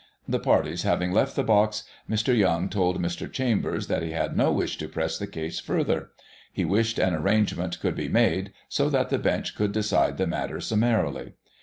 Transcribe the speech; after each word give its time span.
The 0.27 0.39
parties 0.39 0.81
having 0.81 1.11
left 1.11 1.35
the 1.35 1.43
box, 1.43 1.83
Mr. 2.09 2.35
Young 2.35 2.69
told 2.69 2.99
Mr. 2.99 3.31
Chambers 3.31 3.85
that 3.85 4.01
he 4.01 4.13
had 4.13 4.35
no 4.35 4.51
wish 4.51 4.77
to 4.79 4.87
press 4.87 5.19
the 5.19 5.27
case 5.27 5.59
further. 5.59 6.09
He 6.51 6.65
wished 6.65 6.97
an 6.97 7.13
arrangement 7.13 7.79
could 7.79 7.93
be 7.93 8.09
made, 8.09 8.51
so 8.67 8.89
that 8.89 9.11
the 9.11 9.19
bench 9.19 9.55
could 9.55 9.71
decide 9.73 10.17
the 10.17 10.25
matter 10.25 10.59
summarily. 10.59 11.33